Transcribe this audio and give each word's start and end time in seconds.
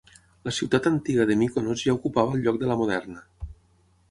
La 0.47 0.53
ciutat 0.59 0.87
antiga 0.91 1.27
de 1.31 1.37
Míkonos 1.41 1.83
ja 1.91 1.95
ocupava 2.01 2.35
el 2.39 2.43
lloc 2.49 2.61
de 2.65 2.71
la 2.73 2.79
moderna. 2.81 3.23